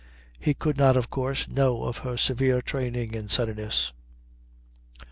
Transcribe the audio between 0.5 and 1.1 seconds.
could not